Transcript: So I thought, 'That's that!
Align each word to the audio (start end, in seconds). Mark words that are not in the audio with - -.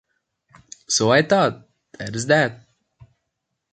So 0.87 1.11
I 1.11 1.21
thought, 1.21 1.61
'That's 1.99 2.25
that! 2.25 2.67